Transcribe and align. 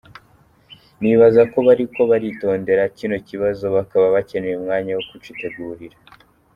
"Nibaza 1.01 1.41
ko 1.51 1.57
bariko 1.67 1.99
baritondera 2.11 2.83
kino 2.97 3.17
kibazo, 3.27 3.65
bakaba 3.75 4.05
bakeneye 4.15 4.55
umwanya 4.57 4.91
wo 4.93 5.03
kucitegurira. 5.09 5.97